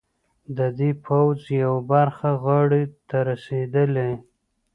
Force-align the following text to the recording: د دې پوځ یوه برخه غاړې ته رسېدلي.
د 0.57 0.59
دې 0.79 0.91
پوځ 1.05 1.39
یوه 1.61 1.81
برخه 1.91 2.29
غاړې 2.43 2.83
ته 3.09 3.17
رسېدلي. 3.29 4.11